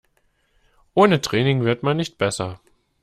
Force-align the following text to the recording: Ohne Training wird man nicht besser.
Ohne 0.95 1.21
Training 1.21 1.63
wird 1.63 1.83
man 1.83 1.97
nicht 1.97 2.17
besser. 2.17 2.59